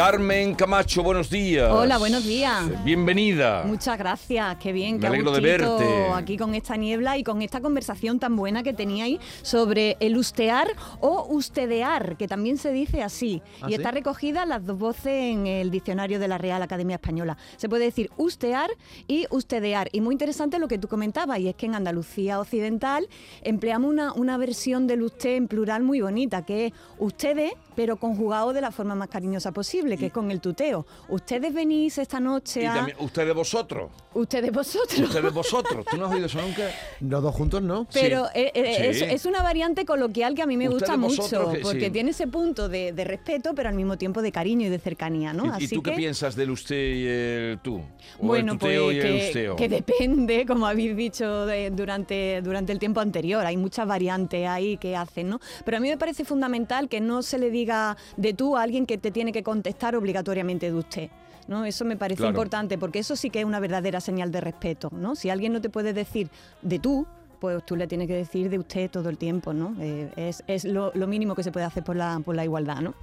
[0.00, 1.70] Carmen Camacho, buenos días.
[1.70, 2.82] Hola, buenos días.
[2.84, 3.64] Bienvenida.
[3.66, 6.08] Muchas gracias, qué bien, Me qué alegro de verte.
[6.14, 10.68] aquí con esta niebla y con esta conversación tan buena que teníais sobre el ustear
[11.00, 13.42] o ustedear, que también se dice así.
[13.60, 13.74] ¿Ah, y sí?
[13.74, 17.36] está recogida las dos voces en el diccionario de la Real Academia Española.
[17.58, 18.70] Se puede decir ustear
[19.06, 19.90] y ustedear.
[19.92, 23.06] Y muy interesante lo que tú comentabas, y es que en Andalucía Occidental
[23.42, 28.54] empleamos una, una versión del usted en plural muy bonita, que es ustedes, pero conjugado
[28.54, 30.86] de la forma más cariñosa posible, que es con el tuteo.
[31.08, 32.74] Ustedes venís esta noche Y a...
[32.74, 33.90] también, ustedes vosotros.
[34.14, 34.98] Ustedes vosotros.
[35.00, 35.84] Ustedes vosotros.
[35.90, 36.68] ¿Tú no has oído eso nunca?
[37.00, 37.86] Los dos juntos no.
[37.92, 39.04] Pero eh, eh, Sí.
[39.04, 41.90] es, es una variante coloquial que a mí me Ustedes gusta mucho, que- porque sí.
[41.90, 45.32] tiene ese punto de, de respeto, pero al mismo tiempo de cariño y de cercanía,
[45.32, 45.56] ¿no?
[45.58, 47.80] ¿Y, y tú qué piensas del usted y el tú?
[48.18, 49.56] ¿O Bueno, el tuteo pues y el que, usteo?
[49.56, 53.44] que depende, como habéis dicho de- durante, durante el tiempo anterior.
[53.46, 55.40] Hay muchas variantes ahí que hacen, ¿no?
[55.64, 58.86] Pero a mí me parece fundamental que no se le diga de tú a alguien
[58.86, 61.10] que te tiene que contestar obligatoriamente de usted.
[61.48, 61.64] ¿No?
[61.64, 62.30] Eso me parece Claro.
[62.30, 64.88] importante porque eso sí que es una verdadera señal de respeto.
[64.92, 65.16] ¿no?
[65.16, 66.30] Si alguien no te puede decir
[66.62, 67.06] de tú,
[67.40, 69.52] pues tú le tienes que decir de usted todo el tiempo.
[69.52, 69.74] ¿no?
[69.80, 72.82] Eh, es es lo, lo mínimo que se puede hacer por la, por la igualdad.
[72.82, 72.94] ¿no?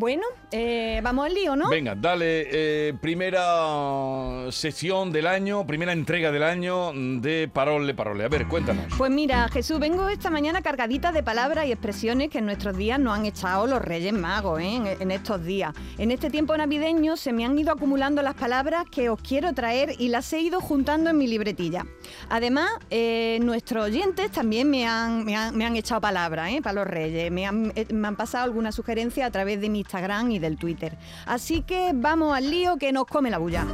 [0.00, 1.68] Bueno, eh, vamos al lío, ¿no?
[1.68, 8.22] Venga, dale, eh, primera sección del año, primera entrega del año de Parole Parole.
[8.22, 8.84] A ver, cuéntanos.
[8.96, 13.00] Pues mira, Jesús, vengo esta mañana cargadita de palabras y expresiones que en nuestros días
[13.00, 14.76] nos han echado los Reyes Magos, ¿eh?
[14.76, 15.74] en, en estos días.
[15.98, 19.96] En este tiempo navideño se me han ido acumulando las palabras que os quiero traer
[19.98, 21.84] y las he ido juntando en mi libretilla.
[22.28, 26.60] Además, eh, nuestros oyentes también me han, me han, me han echado palabras ¿eh?
[26.62, 27.32] para los Reyes.
[27.32, 30.96] Me han, me han pasado alguna sugerencia a través de mi Instagram y del Twitter.
[31.24, 33.66] Así que vamos al lío que nos come la bulla.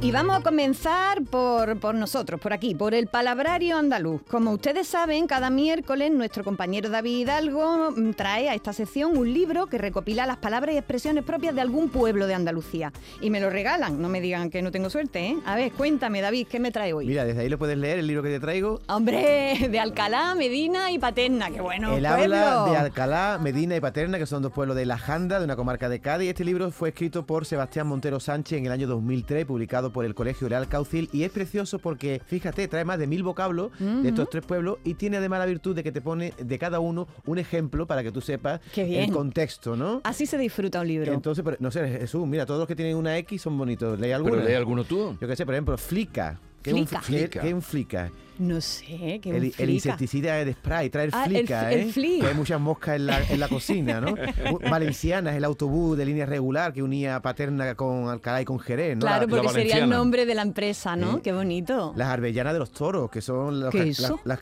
[0.00, 4.22] Y vamos a comenzar por, por nosotros, por aquí, por el palabrario andaluz.
[4.30, 9.34] Como ustedes saben, cada miércoles nuestro compañero David Hidalgo mm, trae a esta sección un
[9.34, 12.92] libro que recopila las palabras y expresiones propias de algún pueblo de Andalucía.
[13.20, 15.36] Y me lo regalan, no me digan que no tengo suerte, ¿eh?
[15.44, 17.04] A ver, cuéntame, David, ¿qué me trae hoy?
[17.04, 18.80] Mira, desde ahí lo puedes leer, el libro que te traigo.
[18.86, 21.96] Hombre, de Alcalá, Medina y Paterna, qué bueno.
[21.96, 25.44] el habla de Alcalá, Medina y Paterna, que son dos pueblos de La Janda, de
[25.44, 26.28] una comarca de Cádiz.
[26.28, 30.14] Este libro fue escrito por Sebastián Montero Sánchez en el año 2003, publicado por el
[30.14, 31.08] Colegio Real Caucil.
[31.12, 34.94] Y es precioso porque, fíjate, trae más de mil vocablos de estos tres pueblos y
[34.94, 38.12] tiene además la virtud de que te pone de cada uno un ejemplo para que
[38.12, 40.00] tú sepas el contexto, ¿no?
[40.04, 41.12] Así se disfruta un libro.
[41.12, 43.98] Entonces, pero, no sé, Jesús, mira, todos los que tienen una X son bonitos.
[43.98, 44.36] ¿Leí alguno?
[44.36, 45.16] ¿Pero lee alguno tú?
[45.20, 46.40] Yo qué sé, por ejemplo, flica.
[46.72, 47.02] ¿Qué es un Flica.
[47.02, 47.42] Flica.
[47.46, 48.10] es un flica?
[48.38, 49.64] no sé, qué El, el flica.
[49.72, 51.92] insecticida de spray, trae el Ah, el flica, el ¿eh?
[51.92, 52.20] flic.
[52.20, 54.12] Que hay muchas moscas en la, en la cocina, ¿no?
[54.52, 58.60] U- Valenciana es el autobús de línea regular que unía Paterna con Alcalá y con
[58.60, 59.00] Jerez, ¿no?
[59.00, 61.20] Claro, La- porque sería el nombre de la empresa, ¿no?
[61.20, 61.92] Qué bonito.
[61.96, 64.20] las arbellanas de los toros, que son los, ¿Qué eso?
[64.24, 64.38] las-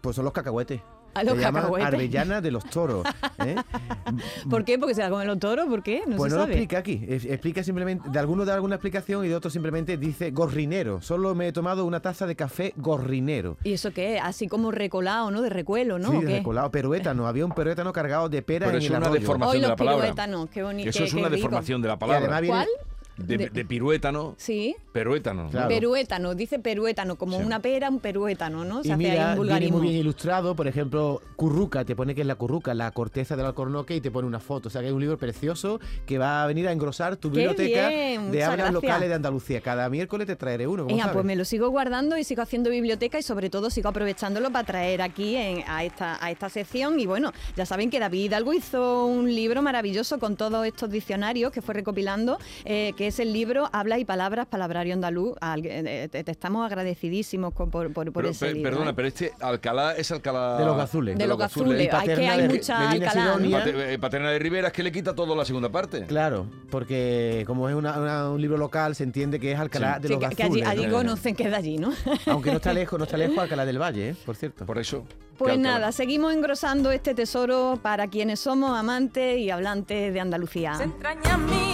[0.00, 0.80] pues son los cacahuetes.
[1.18, 1.86] Ah, los cacahuetes.
[1.86, 3.06] arbellanas de los toros.
[3.44, 3.56] ¿eh?
[4.50, 4.78] ¿Por qué?
[4.78, 6.02] Porque se la comen los toros, ¿por qué?
[6.06, 7.04] No pues se no lo explica aquí.
[7.08, 11.00] Explica simplemente, de algunos da alguna explicación y de otros simplemente dice gorrinero.
[11.02, 13.56] Solo me he tomado una taza de café gorrinero.
[13.64, 14.18] ¿Y eso qué?
[14.18, 15.42] Así como recolado, ¿no?
[15.42, 16.10] De recuelo, ¿no?
[16.10, 16.36] Sí, ¿O de qué?
[16.38, 17.26] recolado, peruétano.
[17.26, 19.20] Había un peruétano cargado de Pero en es el una arroyo.
[19.20, 20.02] deformación Hoy de los la palabra.
[20.04, 20.88] piruétanos, qué bonito.
[20.90, 21.36] Eso qué- es una rico.
[21.36, 22.18] deformación de la Y palabra.
[22.36, 22.68] además viene- ¿Cuál?
[23.16, 24.34] De, de- de piruétano.
[24.36, 24.76] Sí.
[24.92, 25.48] Peruétano.
[25.50, 25.68] Claro.
[25.68, 27.44] Peruétano, dice peruétano, como Sí.
[27.44, 28.82] una pera, un peruétano, ¿no?
[28.82, 29.78] Se Y hace ahí mira, un vulgarismo.
[29.78, 33.46] muy bien ilustrado, por ejemplo, curruca, te pone que es la curruca, la corteza del
[33.46, 34.68] alcornoque y te pone una foto.
[34.68, 37.38] O sea que es un libro precioso que va a venir a engrosar tu Qué
[37.38, 38.72] biblioteca bien, de hablas gracias.
[38.74, 39.60] locales de Andalucía.
[39.60, 43.18] Cada miércoles te traeré uno, Venga, pues me lo sigo guardando y sigo haciendo biblioteca
[43.18, 47.00] y sobre todo sigo aprovechándolo para traer aquí en- a, esta, a esta sección.
[47.00, 51.50] Y bueno, ya saben que David Hidalgo hizo un libro maravilloso con todos estos diccionarios
[51.52, 55.36] que fue recopilando, eh, que es el libro Habla y Palabras, Palabrario Andaluz.
[55.40, 58.70] Al- eh, te, te estamos agradecidísimos con- por, por, por Pero, ese libro.
[58.70, 58.94] perdona, ¿eh?
[58.94, 60.58] pero este Alcalá es Alcalá...
[60.58, 61.18] De los Gazules.
[61.18, 61.92] De los Gazules.
[61.92, 63.36] Hay que hay de- mucha Alcalá.
[63.38, 63.58] ¿no?
[63.58, 66.04] Eh, Paterna de Rivera es que le quita todo la segunda parte.
[66.06, 70.02] Claro, porque como es una- una- un libro local, se entiende que es Alcalá Sí.
[70.02, 70.68] de Sí, los que, que allí, Gazules.
[70.68, 70.96] allí ¿no?
[70.98, 71.92] conocen que es de allí, ¿no?
[72.26, 74.16] Aunque no está lejos, no está lejos Alcalá del Valle, ¿eh?
[74.24, 74.66] por cierto.
[74.66, 75.04] Por eso.
[75.38, 80.70] Pues nada, seguimos engrosando este tesoro para quienes somos amantes y hablantes de Andalucía.
[80.72, 81.65] Las entrañas mías,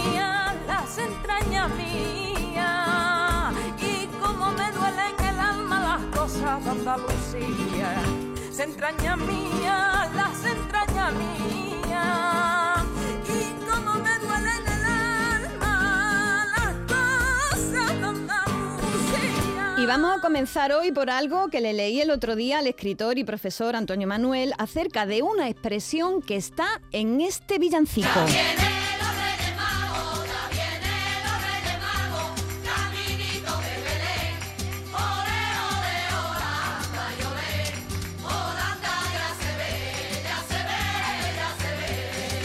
[0.83, 8.03] las entrañas mías y cómo me duelen el alma las cosas de Andalucía.
[8.51, 12.83] Se entraña mía, las entrañas mías
[13.29, 19.75] y cómo me duelen el alma las cosas de Andalucía.
[19.77, 23.17] Y vamos a comenzar hoy por algo que le leí el otro día al escritor
[23.17, 28.19] y profesor Antonio Manuel acerca de una expresión que está en este villancico.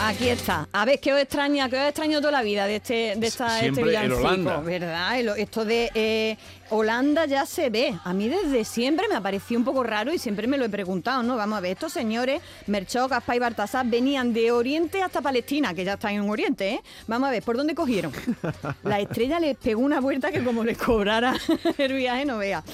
[0.08, 0.66] Aquí está.
[0.72, 1.68] A ver, ¿qué os extraña?
[1.68, 4.26] ¿Qué os extraño toda la vida de este, de esta, este Siempre el villancico?
[4.26, 4.60] Holanda.
[4.60, 5.20] ¿Verdad?
[5.36, 6.38] Esto de eh,
[6.70, 7.94] Holanda ya se ve.
[8.04, 10.70] A mí desde siempre me ha parecido un poco raro y siempre me lo he
[10.70, 11.36] preguntado, ¿no?
[11.36, 15.84] Vamos a ver, estos señores, Merchó, Gaspar y Bartasar, venían de Oriente hasta Palestina, que
[15.84, 16.82] ya están en Oriente, ¿eh?
[17.06, 18.10] Vamos a ver, ¿por dónde cogieron?
[18.84, 21.34] La estrella les pegó una vuelta que como les cobrara
[21.76, 22.64] el viaje, no vea.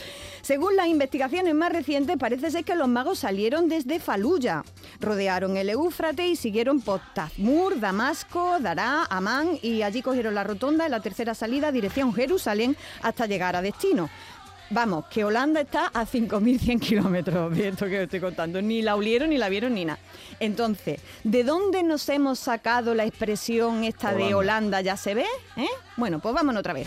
[0.44, 4.62] Según las investigaciones más recientes, parece ser que los magos salieron desde Faluya,
[5.00, 10.85] rodearon el Éufrates y siguieron por Tazmur, Damasco, Dará, Amán y allí cogieron la rotonda
[10.85, 14.11] en la tercera salida dirección Jerusalén hasta llegar a destino.
[14.69, 18.61] Vamos, que Holanda está a 5.100 kilómetros de esto que os estoy contando.
[18.61, 19.99] Ni la olieron, ni la vieron, ni nada.
[20.41, 24.37] Entonces, ¿de dónde nos hemos sacado la expresión esta de Holanda.
[24.37, 25.26] Holanda ya se ve?
[25.56, 25.69] ¿Eh?
[25.96, 26.87] Bueno, pues vámonos otra vez.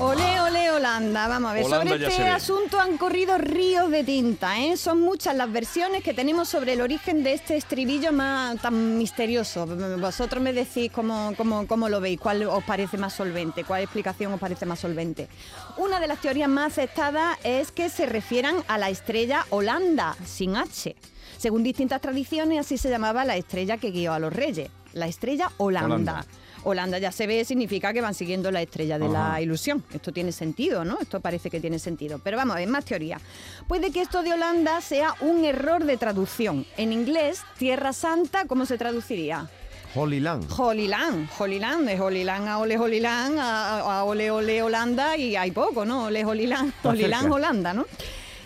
[0.00, 1.28] Ole, ole, Holanda.
[1.28, 4.58] Vamos a ver, Holanda sobre este asunto han corrido ríos de tinta.
[4.58, 4.78] ¿eh?
[4.78, 9.66] Son muchas las versiones que tenemos sobre el origen de este estribillo más tan misterioso.
[9.66, 14.32] Vosotros me decís cómo, cómo, cómo lo veis, cuál os parece más solvente, cuál explicación
[14.32, 15.28] os parece más solvente.
[15.76, 20.56] Una de las teorías más aceptadas es que se refieran a la estrella Holanda, sin
[20.56, 20.96] H.
[21.36, 25.50] Según distintas tradiciones, así se llamaba la estrella que guió a los reyes, la estrella
[25.58, 25.94] Holanda.
[25.94, 26.26] Holanda.
[26.64, 29.84] Holanda ya se ve significa que van siguiendo la estrella de la ilusión.
[29.92, 30.98] Esto tiene sentido, ¿no?
[31.00, 32.18] Esto parece que tiene sentido.
[32.18, 33.20] Pero vamos a ver, más teoría.
[33.66, 36.66] Puede que esto de Holanda sea un error de traducción.
[36.76, 39.48] En inglés, Tierra Santa, ¿cómo se traduciría?
[39.94, 40.46] Holy Land.
[40.56, 44.62] Holy Land, Holy Land, de Holy Land a Ole Holy Land, a, a Ole Ole
[44.62, 46.04] Holanda y hay poco, ¿no?
[46.04, 47.04] Ole Holy Land, Holy.
[47.04, 47.86] Holanda, ¿no?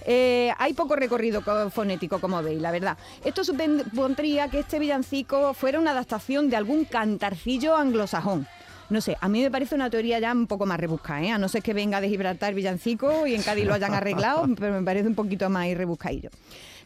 [0.07, 2.97] Eh, hay poco recorrido co- fonético, como veis, la verdad.
[3.25, 8.47] Esto supondría que este villancico fuera una adaptación de algún cantarcillo anglosajón.
[8.91, 11.31] No sé, a mí me parece una teoría ya un poco más rebuscada, ¿eh?
[11.31, 14.75] A no ser que venga de Gibraltar villancico y en Cádiz lo hayan arreglado, pero
[14.75, 16.29] me parece un poquito más rebuscadillo.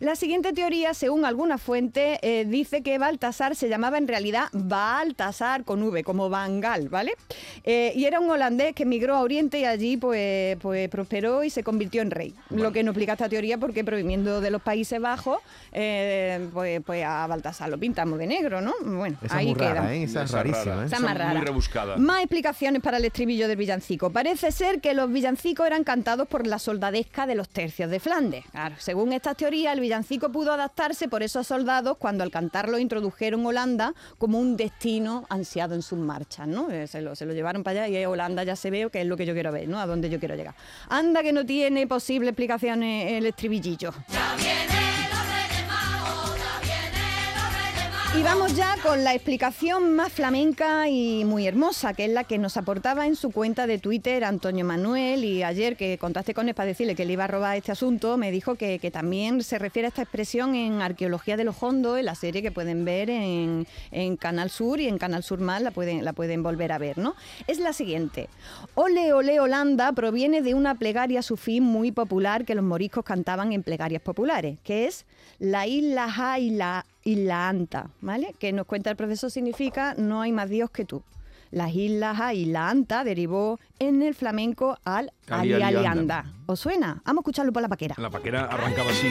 [0.00, 5.64] La siguiente teoría, según alguna fuente, eh, dice que Baltasar se llamaba en realidad Baltasar
[5.64, 7.12] con V, como Bangal, ¿vale?
[7.64, 11.50] Eh, y era un holandés que emigró a Oriente y allí pues, pues prosperó y
[11.50, 12.34] se convirtió en rey.
[12.50, 15.38] Lo que no explica esta teoría porque proviniendo de los Países Bajos,
[15.72, 18.74] eh, pues, pues a Baltasar lo pintamos de negro, ¿no?
[18.84, 19.74] Bueno, Esa es ahí muy queda.
[19.74, 20.02] rara, ¿eh?
[20.04, 20.82] Esa es rarísima.
[20.82, 20.86] ¿eh?
[20.86, 21.40] Esa Esa más muy rara.
[21.40, 21.96] rebuscada.
[21.96, 24.10] Más explicaciones para el estribillo del villancico.
[24.10, 28.44] Parece ser que los villancicos eran cantados por la soldadesca de los tercios de Flandes.
[28.52, 33.46] Claro, según estas teorías, el villancico pudo adaptarse por esos soldados cuando al cantarlo introdujeron
[33.46, 36.70] Holanda como un destino ansiado en sus marchas, ¿no?
[36.70, 39.24] Eh, Se lo, llevaron para allá y Holanda ya se ve que es lo que
[39.24, 39.80] yo quiero ver, ¿no?
[39.80, 40.54] A dónde yo quiero llegar.
[40.90, 43.94] Anda que no tiene posible explicaciones el estribillillo.
[48.16, 52.38] Y vamos ya con la explicación más flamenca y muy hermosa, que es la que
[52.38, 55.24] nos aportaba en su cuenta de Twitter Antonio Manuel.
[55.24, 58.16] Y ayer que contacté con él para decirle que le iba a robar este asunto,
[58.16, 62.06] me dijo que, también se refiere a esta expresión en Arqueología de los Hondos, en
[62.06, 63.66] la serie que pueden ver en,
[64.16, 67.14] Canal Sur y en Canal Sur Más la pueden, la pueden volver a ver, ¿no?
[67.46, 68.30] Es la siguiente.
[68.74, 73.62] Ole, ole, Holanda proviene de una plegaria sufí muy popular que los moriscos cantaban en
[73.62, 75.04] plegarias populares, que es
[75.38, 78.34] la isla ja y la isla anta, ¿vale?
[78.38, 81.02] Que nos cuenta el profesor significa no hay más Dios que tú.
[81.50, 85.86] Las islas ja y la anta derivó en el flamenco al Ali, ali, ali, ali,
[85.86, 86.18] anda.
[86.18, 86.32] anda.
[86.46, 87.00] ¿Os suena?
[87.04, 87.94] Vamos a escucharlo por la paquera.
[87.98, 89.08] La paquera arrancaba así.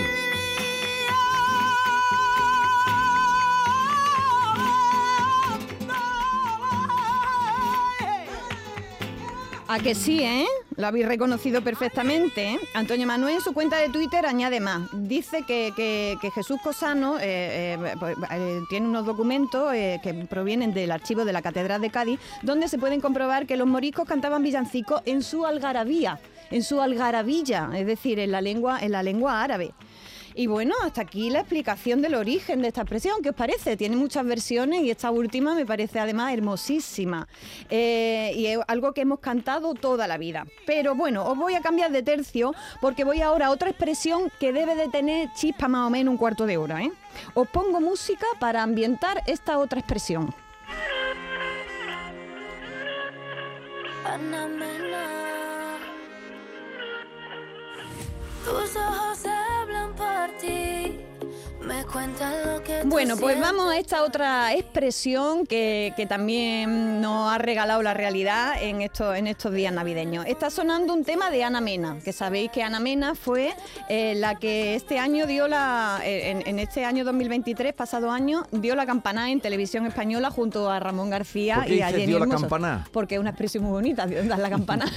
[9.70, 10.46] A que sí, ¿eh?
[10.78, 12.52] Lo habéis reconocido perfectamente.
[12.54, 12.60] ¿eh?
[12.74, 14.84] Antonio Manuel en su cuenta de Twitter añade más.
[14.94, 18.16] Dice que, que- Jesús Cosano eh, eh, pues,
[18.70, 23.02] tiene unos documentos que provienen del archivo de la Catedral de Cádiz, donde se pueden
[23.02, 26.20] comprobar que los moriscos cantaban villancicos en su algarabía,
[26.52, 29.74] en su algarabilla, es decir, en la lengua, en la lengua árabe.
[30.38, 33.24] Y bueno, hasta aquí la explicación del origen de esta expresión.
[33.24, 33.76] ¿Qué os parece?
[33.76, 37.28] Tiene muchas versiones y esta última me parece además hermosísima.
[37.72, 40.46] Eh, y es algo que hemos cantado toda la vida.
[40.68, 44.54] Pero bueno, os voy a cambiar de tercio porque voy ahora a otra expresión que
[44.54, 46.84] debe de tener chispa más o menos un cuarto de hora.
[46.84, 46.92] ¿eh?
[47.34, 50.36] Os pongo música para ambientar esta otra expresión.
[58.48, 61.02] Tus ojos hablan por ti,
[62.86, 68.62] Bueno, pues vamos a esta otra expresión que, que también nos ha regalado la realidad
[68.62, 70.26] en estos, en estos días navideños.
[70.26, 73.54] Está sonando un tema de Ana Mena, que sabéis que Ana Mena fue
[73.90, 78.44] eh, la que este año dio la, eh, en, en este año 2023, pasado año,
[78.52, 82.06] dio la campana en televisión española junto a Ramón García ¿Por qué y a Jenny
[82.08, 82.88] dio la campana?
[82.92, 84.86] Porque es una expresión muy bonita, dar la campana.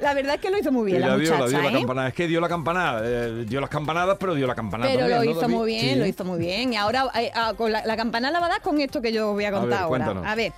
[0.00, 1.68] la verdad es que lo hizo muy bien la, la dio, muchacha, la dio la
[1.68, 1.72] ¿eh?
[1.80, 2.08] campanada.
[2.08, 3.02] Es que dio la campanada.
[3.04, 5.98] eh, dio las campanadas, pero dio la campanada Pero lo ¿no, hizo muy bien, Sí.
[5.98, 6.72] lo hizo muy bien.
[6.72, 9.12] Y ahora eh, ah, con la, la campana la va a dar con esto que
[9.12, 10.22] yo voy a ver, contar ahora.
[10.30, 10.52] A ver,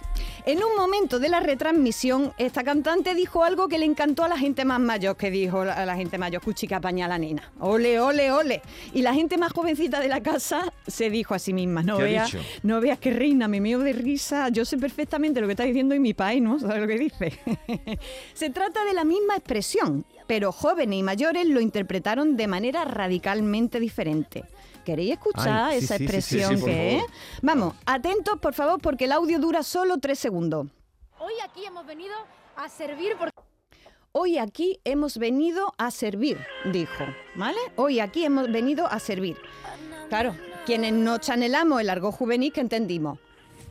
[0.47, 4.37] en un momento de la retransmisión, esta cantante dijo algo que le encantó a la
[4.39, 7.51] gente más mayor, que dijo la- a la gente mayor, cuchica apaña a la nena.
[7.61, 8.63] Ole, ole, ole.
[8.93, 12.03] Y la gente más jovencita de la casa se dijo a sí misma, no ¿Qué
[12.03, 15.53] ha veas, no veas que reina, me meo de risa, yo sé perfectamente lo que
[15.53, 16.59] está diciendo y mi país, ¿no?
[16.61, 17.33] ¿Sabes lo que dice?
[18.35, 23.81] se trata de la misma expresión, pero jóvenes y mayores lo interpretaron de manera radicalmente
[23.81, 24.45] diferente.
[24.85, 27.05] ¿Queréis escuchar Ay, sí, esa sí, sí, sí, expresión sí, que es?
[27.43, 30.69] Vamos, atentos por favor porque el audio dura solo tres segundos.
[31.19, 32.15] Hoy aquí hemos venido
[32.55, 33.33] a servir porque
[34.13, 36.39] Hoy aquí hemos venido a servir,
[36.73, 37.59] dijo, ¿vale?
[37.75, 39.37] Hoy aquí hemos venido a servir.
[40.11, 43.19] Claro, quienes no chanelamos el argot juvenil, que entendimos?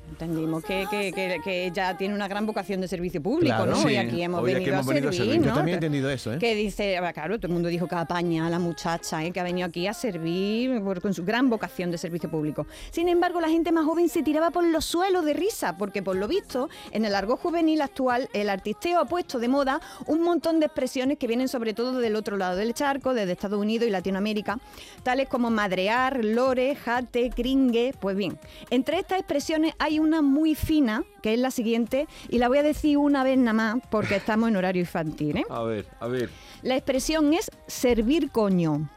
[0.09, 3.71] Entendimos que, que, que- que ella tiene una gran vocación de servicio público, Claro.
[3.71, 3.77] ¿no?
[3.77, 5.41] Sí, Hoy aquí hemos, hoy aquí venido, hemos a venido a servir, servir.
[5.41, 5.47] ¿no?
[5.47, 6.37] Yo también he entendido eso, ¿eh?
[6.39, 9.31] Que dice, claro, todo el mundo dijo que apaña a la muchacha, ¿eh?
[9.31, 12.65] que ha venido aquí a servir por- con su gran vocación de servicio público.
[12.91, 16.15] Sin embargo, la gente más joven se tiraba por los suelos de risa, porque por
[16.15, 20.59] lo visto, en el argot juvenil actual, el artisteo ha puesto de moda un montón
[20.59, 23.91] de expresiones que vienen sobre todo del otro lado del charco, desde Estados Unidos y
[23.91, 24.59] Latinoamérica,
[25.03, 27.93] tales como madrear, lore, jate, cringue.
[27.99, 28.37] Pues bien,
[28.69, 32.63] entre estas expresiones hay una muy fina, que es la siguiente, y la voy a
[32.63, 35.45] decir una vez nada más, porque estamos en horario infantil, ¿eh?
[35.49, 36.29] A ver, a ver.
[36.61, 38.89] La expresión es servir coño.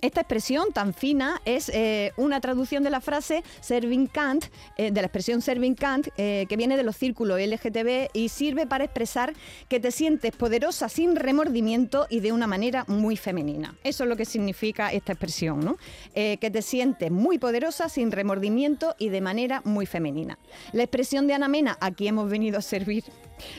[0.00, 4.44] Esta expresión tan fina es eh, una traducción de la frase serving can't,
[4.76, 8.66] eh, de la expresión serving can't, eh, que viene de los círculos LGTB y sirve
[8.66, 9.32] para expresar
[9.68, 13.74] que te sientes poderosa sin remordimiento y de una manera muy femenina.
[13.82, 15.78] Eso es lo que significa esta expresión, ¿no?
[16.14, 20.38] Eh, que te sientes muy poderosa sin remordimiento y de manera muy femenina.
[20.72, 23.02] La expresión de Ana Mena, aquí hemos venido a servir,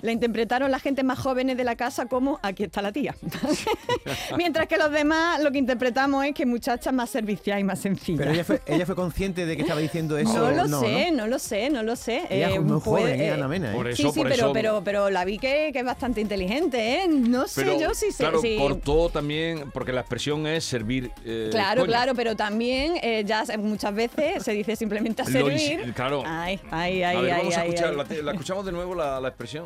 [0.02, 3.16] la interpretaron la gente más jóvenes de la casa como aquí está la tía.
[4.38, 8.20] Mientras que los demás lo que interpretamos es que muchacha más servicial y más sencilla.
[8.20, 10.34] Pero ella fue, ella fue consciente de que estaba diciendo eso.
[10.34, 11.18] no lo no, sé, ¿no?
[11.18, 12.24] no lo sé, no lo sé.
[12.30, 13.28] Ella Eh, es muy joven, ¿eh?
[13.28, 13.72] eh, Ana Mena.
[13.72, 13.76] ¿eh?
[13.76, 14.54] Por Sí, eso, sí, por pero, eso.
[14.54, 17.08] pero, pero la vi que, que es bastante inteligente, ¿eh?
[17.08, 18.24] No sé Pero, yo si sé.
[18.24, 21.12] claro, si- cortó también, porque la expresión es servir.
[21.26, 21.92] eh, Claro, coño.
[21.92, 25.80] claro, pero también eh, ya muchas veces se dice simplemente a Lo servir.
[25.82, 26.24] ins- claro.
[26.26, 28.18] Ay, ay, ay, a ver, ay, vamos a ay, escuchar, ay.
[28.18, 29.66] La, la escuchamos de nuevo la, la expresión.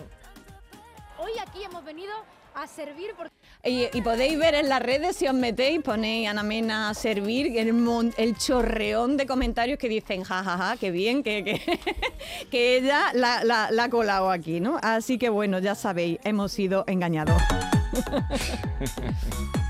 [1.24, 2.12] Hoy aquí hemos venido
[2.56, 3.34] a servir porque
[3.65, 7.58] Y, y podéis ver en las redes, si os metéis, ponéis Ana Mena a servir,
[7.58, 11.80] el, mon- el chorreón de comentarios que dicen, jajaja, ja, ja, qué bien, que, que,
[12.51, 14.77] que ella la, la- la ha colado aquí, ¿no?
[14.84, 17.42] Así que bueno, ya sabéis, hemos sido engañados.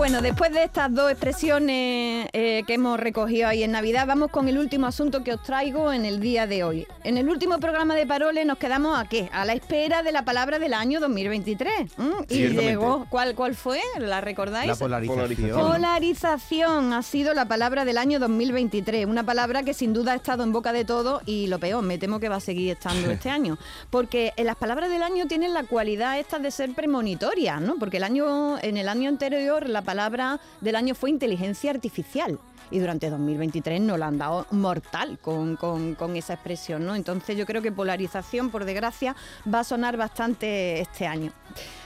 [0.00, 4.48] Bueno, después de estas dos expresiones eh, que hemos recogido ahí en Navidad, vamos con
[4.48, 6.86] el último asunto que os traigo en el día de hoy.
[7.04, 9.28] En el último programa de Parole nos quedamos a qué?
[9.30, 11.98] A la espera de la palabra del año 2023.
[11.98, 12.14] ¿m?
[12.30, 13.78] Y llegó, ¿cuál, ¿cuál fue?
[13.98, 14.68] ¿La recordáis?
[14.68, 15.60] La polarización.
[15.60, 16.92] Polarización.
[16.94, 20.52] Ha sido la palabra del año 2023, una palabra que sin duda ha estado en
[20.52, 23.58] boca de todos y lo peor, me temo que va a seguir estando este año,
[23.90, 27.76] porque eh, las palabras del año tienen la cualidad esta de ser premonitorias, ¿no?
[27.76, 32.38] Porque el año en el año anterior la palabra del año fue inteligencia artificial.
[32.70, 36.94] Y durante 2023 nos la han dado mortal con, con- con esa expresión, ¿no?
[36.94, 39.14] Entonces yo creo que polarización, por desgracia,
[39.52, 41.32] va a sonar bastante este año.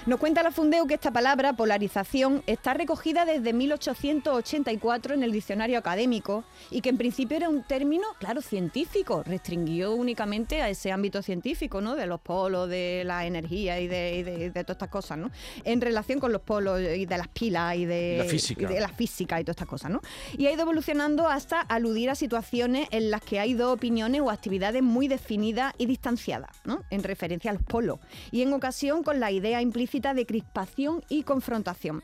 [0.07, 5.78] Nos cuenta la Fundeu que esta palabra, polarización, está recogida desde 1884 en el diccionario
[5.78, 11.23] académico y que en principio era un término, claro, científico, restringido únicamente a ese ámbito
[11.23, 11.95] científico, ¿no?
[11.97, 15.31] De los polos, de la energía y de, y de- de todas estas cosas, ¿no?
[15.64, 18.62] En relación con los polos y de las pilas y de, La física.
[18.62, 20.00] y de la física y todas estas cosas, ¿no?
[20.37, 24.30] Y ha ido evolucionando hasta aludir a situaciones en las que hay dos opiniones o
[24.30, 26.83] actividades muy definidas y distanciadas, ¿no?
[26.90, 28.00] En referencia a los polos.
[28.30, 32.02] Y en ocasión con la idea implícita de crispación y confrontación.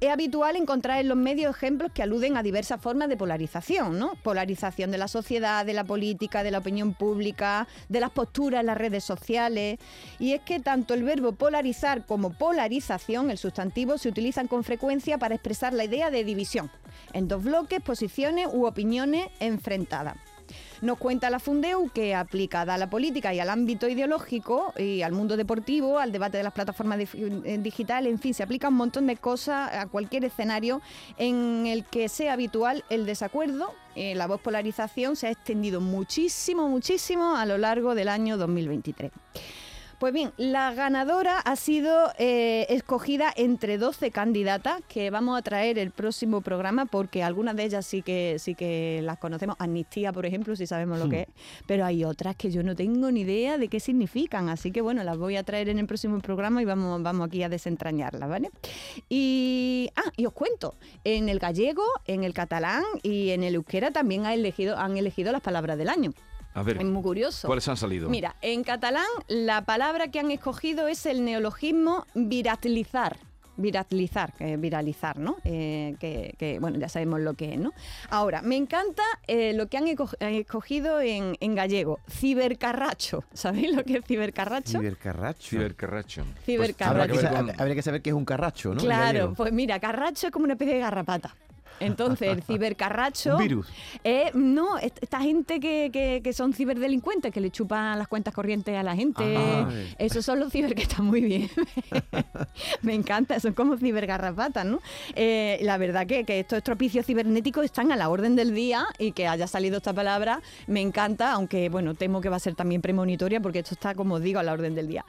[0.00, 4.14] Es habitual encontrar en los medios ejemplos que aluden a diversas formas de polarización, ¿no?
[4.22, 8.66] Polarización de la sociedad, de la política, de la opinión pública, de las posturas en
[8.66, 9.78] las redes sociales.
[10.18, 15.18] Y es que tanto el verbo polarizar como polarización, el sustantivo, se utilizan con frecuencia
[15.18, 16.70] para expresar la idea de división
[17.12, 20.16] en dos bloques, posiciones u opiniones enfrentadas.
[20.82, 25.12] Nos cuenta la Fundeu que aplicada a la política y al ámbito ideológico y al
[25.12, 29.06] mundo deportivo, al debate de las plataformas eh, digitales, en fin, se aplica un montón
[29.06, 30.80] de cosas a cualquier escenario
[31.18, 33.74] en el que sea habitual el desacuerdo.
[33.94, 39.10] Eh, la voz polarización se ha extendido muchísimo, muchísimo a lo largo del año 2023.
[40.00, 45.78] Pues bien, la ganadora ha sido eh, escogida entre 12 candidatas que vamos a traer
[45.78, 49.56] el próximo programa porque algunas de ellas sí que sí que las conocemos.
[49.58, 51.28] Amnistía, por ejemplo, si sabemos lo que es.
[51.66, 54.48] Pero hay otras que yo no tengo ni idea de qué significan.
[54.48, 57.42] Así que bueno, las voy a traer en el próximo programa y vamos, vamos aquí
[57.42, 58.50] a desentrañarlas, ¿vale?
[59.10, 63.90] Y, ah, y os cuento, en el gallego, en el catalán y en el euskera
[63.90, 66.14] también ha elegido, han elegido las palabras del año.
[66.54, 67.46] A ver, Es muy curioso.
[67.46, 68.08] ¿cuáles han salido?
[68.08, 73.16] Mira, en catalán la palabra que han escogido es el neologismo viralizar.
[73.56, 75.36] Viralizar, que es viralizar, ¿no?
[75.44, 77.72] Eh, que, que, bueno, ya sabemos lo que es, ¿no?
[78.08, 83.22] Ahora, me encanta eh, lo que han escogido en, en gallego, cibercarracho.
[83.34, 84.78] ¿Sabéis lo que es cibercarracho?
[84.78, 85.48] Cibercarracho.
[85.50, 86.24] Cibercarracho.
[86.46, 86.90] Cibercarracho.
[87.02, 88.80] Habrá que, Habrá que ver sa- con- habría que saber qué es un carracho, ¿no?
[88.80, 91.36] Claro, pues mira, carracho es como una especie de garrapata.
[91.80, 93.32] Entonces, el cibercarracho...
[93.36, 93.68] Un virus.
[94.04, 98.32] Eh, no, est- esta gente que, que- que son ciberdelincuentes, que le chupan las cuentas
[98.34, 99.36] corrientes a la gente.
[99.36, 99.68] Ah.
[99.98, 101.50] Esos son los ciber que están muy bien.
[102.82, 104.80] Me encanta, son como cibergarrapatas, ¿no?
[105.14, 109.12] Eh, la verdad que, que estos estropicios cibernéticos están a la orden del día y
[109.12, 112.80] que haya salido esta palabra me encanta, aunque bueno, temo que va a ser también
[112.82, 115.04] premonitoria porque esto está, como digo, a la orden del día.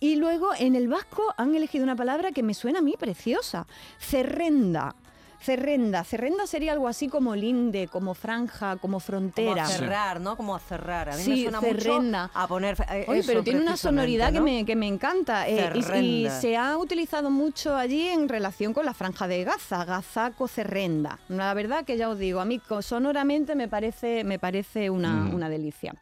[0.00, 3.66] Y luego en el vasco han elegido una palabra que me suena a mí preciosa,
[3.98, 4.94] cerrenda.
[5.40, 6.04] Cerrenda.
[6.04, 9.64] Cerrenda sería algo así como linde, como franja, como Como frontera.
[9.64, 10.36] a cerrar, ¿no?
[10.36, 11.08] Como a cerrar.
[11.10, 12.22] A mí Sí, me suena cerrenda.
[12.28, 12.76] mucho a poner.
[12.92, 15.48] eh, Oye, eso pero tiene una sonoridad que, me, que me encanta.
[15.48, 15.70] eh,
[16.02, 21.18] y- se ha utilizado mucho allí en relación con la franja de Gaza, Gazaco Cerrenda.
[21.28, 25.34] La verdad que ya os digo, a mí sonoramente me parece, me parece una, Mm.
[25.34, 25.94] una delicia.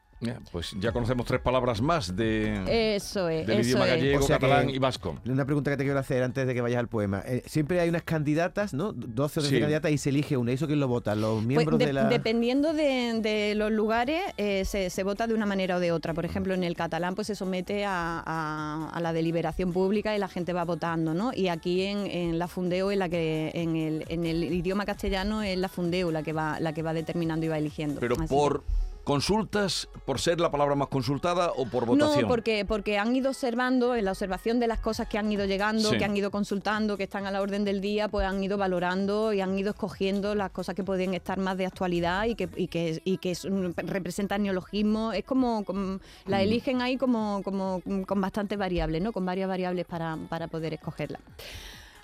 [0.52, 3.90] Pues ya conocemos tres palabras más de, Eso es, del eso idioma es.
[3.90, 5.18] gallego, O sea que- catalán y vasco.
[5.26, 7.22] Una pregunta que te quiero hacer antes de que vayas al poema.
[7.26, 8.92] Eh, siempre hay unas candidatas, ¿no?
[8.92, 9.60] 12 o 13 Sí.
[9.60, 10.52] candidatas y se elige una.
[10.52, 11.14] ¿Y eso quién lo vota?
[11.14, 12.04] ¿Los Pues miembros de- de la...?
[12.08, 16.14] Dependiendo de, de los lugares, eh, se, se vota de una manera o de otra.
[16.14, 20.18] Por ejemplo, en el catalán pues se somete a, a- a la deliberación pública y
[20.18, 21.32] la gente va votando, ¿no?
[21.34, 25.42] Y aquí en, en la Fundeo, en la que en el, en el idioma castellano
[25.42, 28.00] es la Fundeo la que va la que va determinando y va eligiendo.
[28.00, 28.62] Pero Así por
[29.04, 32.22] consultas, por ser la palabra más consultada o por votación.
[32.22, 35.44] No, porque, porque han ido observando, en la observación de las cosas que han ido
[35.44, 35.98] llegando, Sí.
[35.98, 39.32] que han ido consultando, que están a la orden del día, pues han ido valorando
[39.32, 42.66] y han ido escogiendo las cosas que pueden estar más de actualidad y que, y
[42.68, 45.12] que, y que es- representan neologismo.
[45.12, 46.40] Es como, como- la Mm.
[46.40, 49.12] eligen ahí como, como con bastantes variables, ¿no?
[49.12, 51.20] Con varias variables para, para poder escogerla.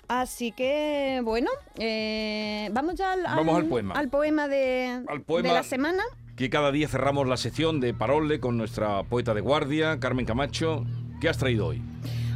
[0.07, 3.93] Así que, bueno, eh, vamos ya al, Vamos al poema.
[3.95, 5.47] al poema de, Al poema.
[5.49, 6.03] de la semana.
[6.35, 10.85] Que cada día cerramos la sección de Parole con nuestra poeta de guardia, Carmen Camacho.
[11.19, 11.81] ¿Qué has traído hoy?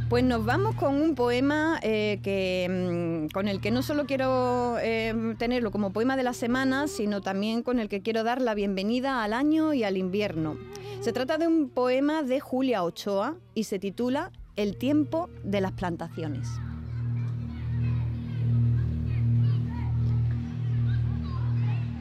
[0.09, 4.77] Pues nos vamos con un poema eh, que, mm, con el que no solo quiero
[4.79, 8.53] eh, tenerlo como poema de la semana, sino también con el que quiero dar la
[8.53, 10.57] bienvenida al año y al invierno.
[10.99, 15.71] Se trata de un poema de Julia Ochoa y se titula El tiempo de las
[15.71, 16.47] plantaciones.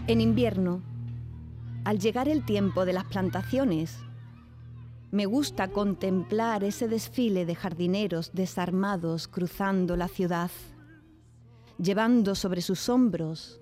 [0.07, 0.83] En invierno,
[1.85, 3.99] al llegar el tiempo de las plantaciones,
[5.11, 10.51] me gusta contemplar ese desfile de jardineros desarmados cruzando la ciudad,
[11.79, 13.61] llevando sobre sus hombros,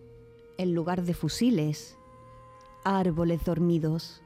[0.57, 1.97] en lugar de fusiles,
[2.85, 4.23] árboles dormidos.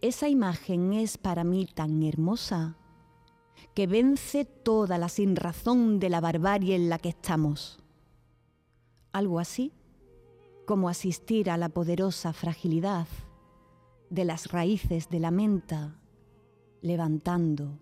[0.00, 2.76] Esa imagen es para mí tan hermosa
[3.74, 7.80] que vence toda la sinrazón de la barbarie en la que estamos.
[9.12, 9.72] Algo así
[10.72, 13.06] como asistir a la poderosa fragilidad
[14.08, 16.00] de las raíces de la menta
[16.80, 17.78] levantando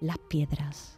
[0.00, 0.97] las piedras.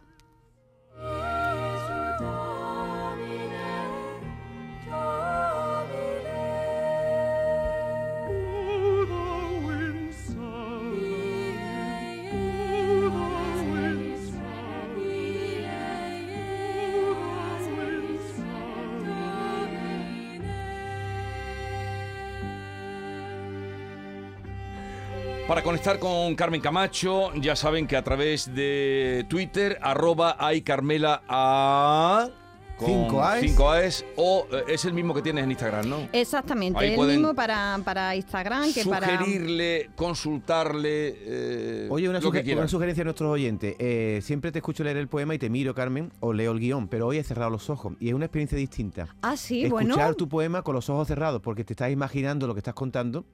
[25.51, 31.23] Para conectar con Carmen Camacho, ya saben que a través de Twitter, arroba hay Carmela
[31.27, 32.29] A.
[32.77, 33.39] con Cinco A's.
[33.41, 36.07] cinco A's, o eh, es el mismo que tienes en Instagram, ¿no?
[36.13, 39.09] Exactamente, Ahí el mismo para, para Instagram que para...
[39.19, 42.61] Sugerirle, consultarle, eh, Oye, una, lo que suge- quieran.
[42.61, 43.75] una sugerencia a nuestros oyentes.
[43.77, 46.87] Eh, siempre te escucho leer el poema y te miro, Carmen, o leo el guion,
[46.87, 49.13] pero hoy he cerrado los ojos y es una experiencia distinta.
[49.21, 50.13] Ah, sí, Escuchar bueno.
[50.13, 53.25] tu poema con los ojos cerrados porque te estás imaginando lo que estás contando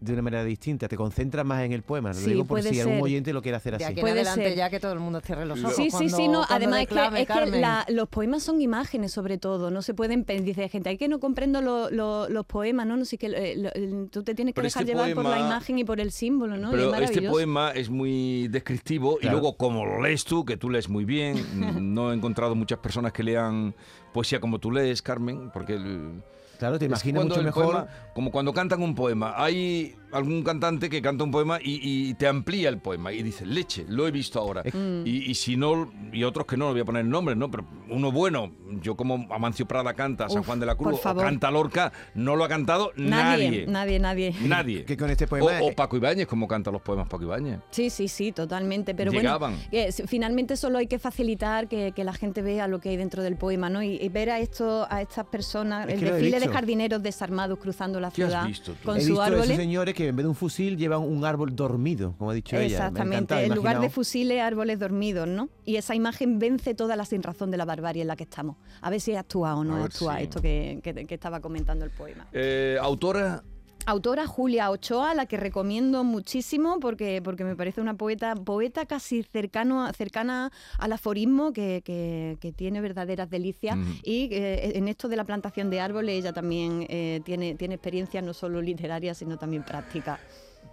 [0.00, 2.10] de una manera distinta, te concentras más en el poema.
[2.10, 3.02] Lo Sí, digo por si algún ser.
[3.02, 3.92] oyente lo quiere hacer De así.
[3.92, 4.56] aquí en Puede adelante ser.
[4.56, 5.74] ya que todo el mundo cierre los ojos.
[5.76, 6.32] Sí, sí, cuando- sí, no.
[6.40, 9.82] cuando Además es declame, que, es que la- los poemas son imágenes sobre todo, no
[9.82, 12.96] se pueden, dice gente, hay que no comprendo lo- lo- los poemas, ¿no?
[12.96, 15.30] No sé que eh, lo- tú te tienes que Pero dejar este llevar por la
[15.30, 16.70] poema- imagen y por el símbolo, ¿no?
[16.76, 19.38] Y es Pero este poema es muy descriptivo y Claro.
[19.38, 21.36] luego como lo lees tú, que tú lees muy bien,
[21.94, 23.74] no he encontrado muchas personas que lean
[24.12, 26.22] poesía como tú lees, Carmen, porque el-
[26.58, 27.64] Claro, te cuando mucho mejor.
[27.66, 29.34] poema- como cuando cantan un poema.
[29.36, 33.44] Hay algún cantante que canta un poema y, y te amplía el poema y dice,
[33.46, 34.62] leche, lo he visto ahora.
[35.04, 37.50] Y, y si no, y otros que no, no voy a poner nombres, ¿no?
[37.50, 38.52] Pero uno bueno,
[38.82, 42.34] yo como Amancio Prada canta, San Uf, Juan de la Cruz, o canta Lorca, no
[42.36, 43.98] lo ha cantado Nadie, nadie.
[43.98, 44.84] nadie, nadie.
[44.84, 45.60] Que con este O, poema.
[45.62, 47.60] o Paco Ibáñez, como canta los poemas Paco Ibáñez.
[47.70, 48.94] Sí, sí, sí, totalmente.
[48.94, 49.52] Pero Llegaban.
[49.56, 52.96] bueno, que finalmente solo hay que facilitar que, que la gente vea lo que hay
[52.96, 53.82] dentro del poema, ¿no?
[53.82, 58.00] Y, y ver a esto, a estas personas, Es el desfile de jardineros desarmados cruzando
[58.00, 58.84] la ¿Qué has ciudad visto tú?
[58.84, 59.56] con sus esos árboles.
[59.56, 62.64] señores que en vez de un fusil llevan un árbol dormido, como ha dicho ella.
[62.66, 65.48] Exactamente, encantado, he en lugar de fusiles, árboles dormidos, ¿no?
[65.64, 68.56] Y esa imagen vence toda la sinrazón de la barbarie en la que estamos.
[68.80, 71.90] A ver si actúa o no actúa si- esto que, que- que estaba comentando el
[71.90, 72.26] poema.
[72.32, 73.42] Eh, autora,
[73.86, 79.22] Autora Julia Ochoa, la que recomiendo muchísimo porque, porque me parece una poeta, poeta casi
[79.22, 85.16] cercano, cercana al aforismo que, que- que tiene verdaderas delicias y eh, en esto de
[85.16, 89.62] la plantación de árboles ella también eh, tiene, tiene experiencia no solo literaria sino también
[89.62, 90.18] práctica.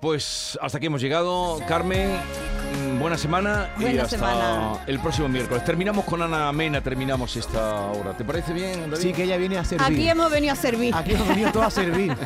[0.01, 1.59] pues hasta aquí hemos llegado.
[1.67, 2.09] Carmen,
[3.03, 4.77] buena semana y Buena hasta semana.
[4.87, 5.65] el próximo miércoles.
[5.65, 8.13] Terminamos con Ana Mena, terminamos esta hora.
[8.13, 9.03] ¿Te parece bien, David?
[9.03, 9.85] Sí, que ella viene a servir.
[9.85, 10.95] Aquí hemos venido a servir.
[10.95, 12.15] Aquí hemos venido todos a servir.